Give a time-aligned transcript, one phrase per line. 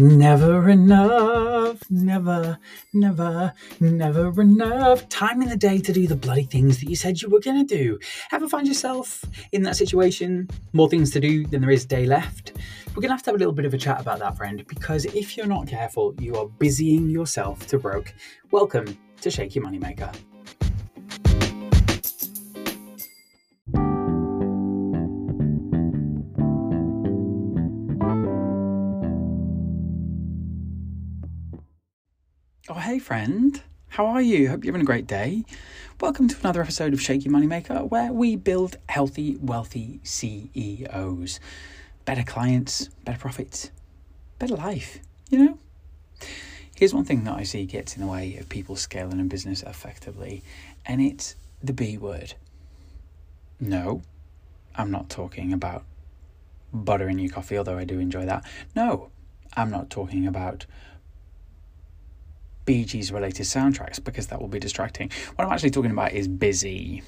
[0.00, 2.58] Never enough, never,
[2.94, 7.20] never, never enough time in the day to do the bloody things that you said
[7.20, 7.98] you were going to do.
[8.32, 10.48] Ever find yourself in that situation?
[10.72, 12.52] More things to do than there is day left?
[12.88, 14.64] We're going to have to have a little bit of a chat about that, friend,
[14.66, 18.14] because if you're not careful, you are busying yourself to broke.
[18.50, 20.16] Welcome to Shake Your Moneymaker.
[32.70, 33.60] Oh, hey, friend.
[33.88, 34.48] How are you?
[34.48, 35.44] Hope you're having a great day.
[36.00, 41.40] Welcome to another episode of Shake Your Moneymaker, where we build healthy, wealthy CEOs.
[42.04, 43.72] Better clients, better profits,
[44.38, 45.58] better life, you know?
[46.76, 49.64] Here's one thing that I see gets in the way of people scaling a business
[49.64, 50.44] effectively,
[50.86, 52.34] and it's the B word.
[53.58, 54.02] No,
[54.76, 55.82] I'm not talking about
[56.72, 58.44] butter in your coffee, although I do enjoy that.
[58.76, 59.10] No,
[59.56, 60.66] I'm not talking about
[62.64, 65.10] Bee Gees related soundtracks because that will be distracting.
[65.34, 67.02] What I'm actually talking about is busy.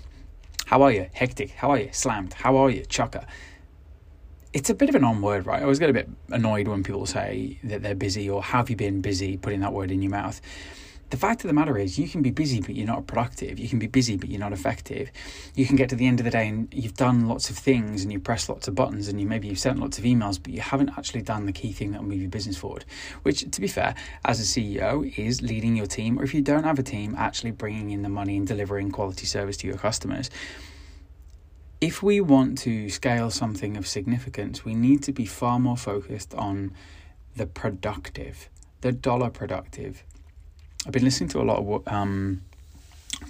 [0.66, 1.08] How are you?
[1.12, 1.50] Hectic.
[1.50, 1.90] How are you?
[1.92, 2.32] Slammed.
[2.32, 2.84] How are you?
[2.84, 3.26] Chucker.
[4.52, 5.60] It's a bit of an on word, right?
[5.60, 8.76] I always get a bit annoyed when people say that they're busy or have you
[8.76, 10.40] been busy, putting that word in your mouth
[11.12, 13.58] the fact of the matter is you can be busy but you're not productive.
[13.58, 15.12] You can be busy but you're not effective.
[15.54, 18.02] You can get to the end of the day and you've done lots of things
[18.02, 20.54] and you press lots of buttons and you maybe you've sent lots of emails but
[20.54, 22.86] you haven't actually done the key thing that will move your business forward
[23.24, 26.64] which to be fair as a ceo is leading your team or if you don't
[26.64, 30.30] have a team actually bringing in the money and delivering quality service to your customers.
[31.82, 36.32] If we want to scale something of significance we need to be far more focused
[36.32, 36.72] on
[37.36, 38.48] the productive
[38.80, 40.04] the dollar productive
[40.84, 42.42] I've been listening to a lot of um,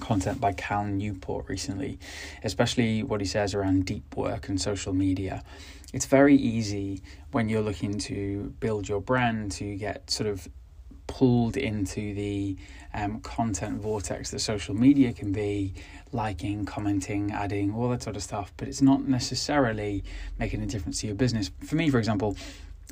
[0.01, 1.99] content by Cal Newport recently,
[2.43, 5.45] especially what he says around deep work and social media.
[5.93, 10.49] It's very easy when you're looking to build your brand to get sort of
[11.07, 12.57] pulled into the
[12.95, 15.75] um, content vortex that social media can be,
[16.11, 20.03] liking, commenting, adding, all that sort of stuff, but it's not necessarily
[20.39, 21.51] making a difference to your business.
[21.67, 22.35] For me, for example,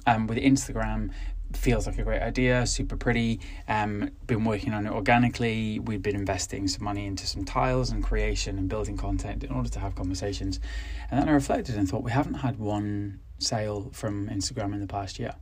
[0.07, 1.11] um, with Instagram,
[1.57, 3.41] feels like a great idea, super pretty.
[3.69, 5.79] Um, been working on it organically.
[5.79, 9.69] We've been investing some money into some tiles and creation and building content in order
[9.71, 10.61] to have conversations.
[11.11, 14.87] And then I reflected and thought we haven't had one sale from Instagram in the
[14.87, 15.35] past year.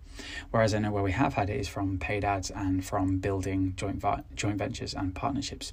[0.51, 3.75] Whereas I know where we have had it is from paid ads and from building
[3.77, 4.03] joint
[4.35, 5.73] joint ventures and partnerships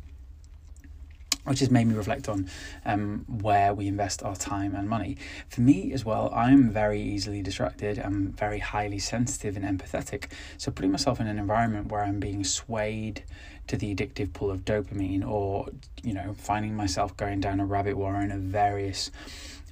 [1.46, 2.50] which has made me reflect on
[2.86, 5.18] um, where we invest our time and money.
[5.50, 8.00] For me as well, I'm very easily distracted.
[8.00, 10.32] I'm very highly sensitive and empathetic.
[10.58, 13.24] So putting myself in an environment where I'm being swayed
[13.68, 15.70] to the addictive pull of dopamine, or
[16.04, 19.10] you know, finding myself going down a rabbit warren of various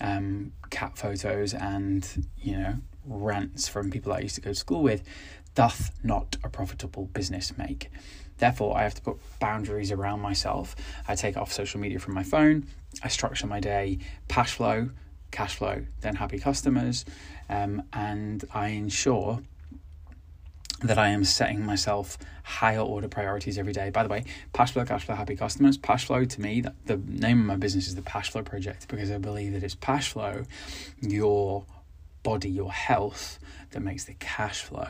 [0.01, 4.81] um, cat photos and you know rants from people I used to go to school
[4.81, 5.03] with,
[5.55, 7.89] doth not a profitable business make.
[8.37, 10.75] Therefore, I have to put boundaries around myself.
[11.07, 12.65] I take off social media from my phone.
[13.03, 14.89] I structure my day cash flow,
[15.31, 17.05] cash flow, then happy customers,
[17.49, 19.41] um, and I ensure
[20.83, 23.89] that I am setting myself higher order priorities every day.
[23.89, 25.77] By the way, Pashflow, Cashflow, Happy Customers.
[25.77, 29.53] Pashflow to me, the name of my business is the Pashflow Project because I believe
[29.53, 30.45] that it's Pashflow,
[31.01, 31.65] your
[32.23, 33.39] body, your health,
[33.71, 34.87] that makes the cash flow.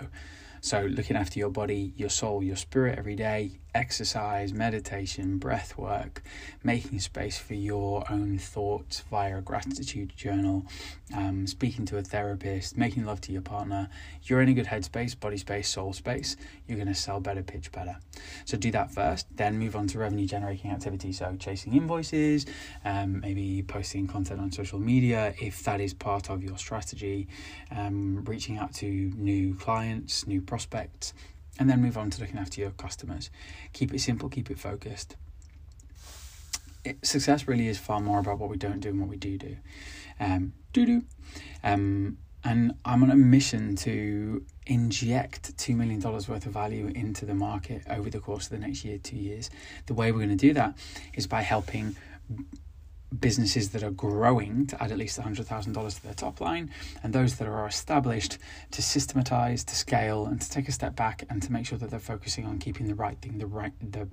[0.64, 6.22] So, looking after your body, your soul, your spirit every day, exercise, meditation, breath work,
[6.64, 10.66] making space for your own thoughts via a gratitude journal,
[11.16, 13.90] um, speaking to a therapist, making love to your partner,
[14.24, 16.38] you're in a good headspace, body space, soul space,
[16.68, 17.98] you're going to sell better, pitch better.
[18.46, 21.18] So do that first, then move on to revenue generating activities.
[21.18, 22.46] So chasing invoices,
[22.86, 27.28] um, maybe posting content on social media if that is part of your strategy,
[27.72, 31.16] um, reaching out to new clients, new prospects
[31.58, 33.32] and then move on to looking after your customers.
[33.74, 35.16] Keep it simple, keep it focused.
[36.86, 39.36] It, success really is far more about what we don't do and what we do
[39.40, 39.58] do.
[40.20, 41.04] Um, do do.
[41.64, 47.34] Um, and I'm on a mission to inject $2 million worth of value into the
[47.34, 49.50] market over the course of the next year, two years.
[49.88, 50.78] The way we're going to do that
[51.16, 51.96] is by helping
[53.20, 56.72] businesses that are growing to add at least $100,000 to their top line,
[57.02, 58.38] and those that are established
[58.72, 61.90] to systematize, to scale, and to take a step back and to make sure that
[61.90, 64.08] they're focusing on keeping the right thing, the right, the,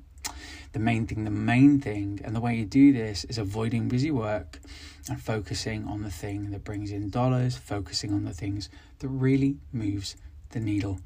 [0.73, 2.21] the main thing, the main thing.
[2.25, 4.61] And the way you do this is avoiding busy work
[5.09, 8.69] and focusing on the thing that brings in dollars, focusing on the things
[8.99, 10.17] that really moves
[10.51, 11.01] the needle.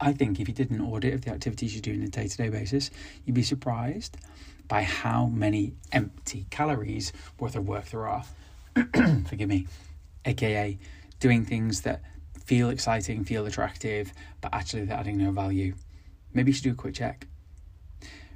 [0.00, 2.26] I think if you did an audit of the activities you do on a day
[2.26, 2.90] to day basis,
[3.24, 4.16] you'd be surprised
[4.68, 8.24] by how many empty calories worth of work there are.
[9.26, 9.66] Forgive me.
[10.24, 10.78] AKA
[11.20, 12.02] doing things that
[12.44, 15.74] feel exciting, feel attractive, but actually they're adding no value,
[16.32, 17.26] maybe you should do a quick check.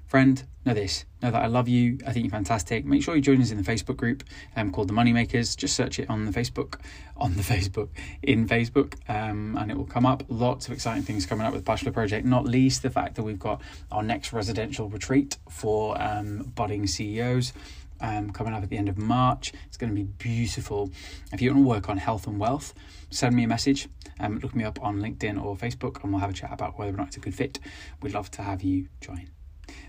[0.08, 1.04] Friend, know this.
[1.22, 1.98] Know that I love you.
[2.06, 2.86] I think you're fantastic.
[2.86, 4.24] Make sure you join us in the Facebook group
[4.56, 5.54] um, called The Moneymakers.
[5.54, 6.80] Just search it on the Facebook,
[7.18, 7.90] on the Facebook,
[8.22, 10.22] in Facebook, um, and it will come up.
[10.30, 13.38] Lots of exciting things coming up with Pashflow Project, not least the fact that we've
[13.38, 13.60] got
[13.92, 17.52] our next residential retreat for um, budding CEOs.
[18.00, 19.52] Um, coming up at the end of March.
[19.66, 20.92] It's going to be beautiful.
[21.32, 22.72] If you want to work on health and wealth,
[23.10, 23.88] send me a message.
[24.20, 26.94] Um, look me up on LinkedIn or Facebook, and we'll have a chat about whether
[26.94, 27.58] or not it's a good fit.
[28.00, 29.30] We'd love to have you join.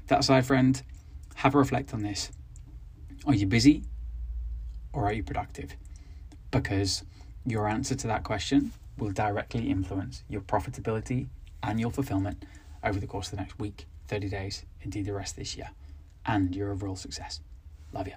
[0.09, 0.81] That aside, friend,
[1.35, 2.31] have a reflect on this.
[3.27, 3.83] Are you busy
[4.91, 5.75] or are you productive?
[6.50, 7.03] Because
[7.45, 11.27] your answer to that question will directly influence your profitability
[11.61, 12.44] and your fulfillment
[12.83, 15.69] over the course of the next week, 30 days, indeed the rest of this year,
[16.25, 17.39] and your overall success.
[17.94, 18.15] Love you.